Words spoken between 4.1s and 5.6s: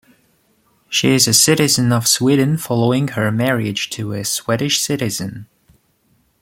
a Swedish citizen.